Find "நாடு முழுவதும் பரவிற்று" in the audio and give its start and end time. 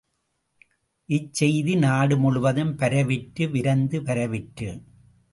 1.75-3.45